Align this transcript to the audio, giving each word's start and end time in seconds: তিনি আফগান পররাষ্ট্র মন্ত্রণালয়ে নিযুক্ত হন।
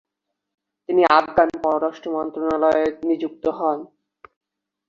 তিনি 0.89 1.01
আফগান 1.11 1.49
পররাষ্ট্র 1.63 2.07
মন্ত্রণালয়ে 2.15 2.85
নিযুক্ত 3.07 3.43
হন। 3.57 3.79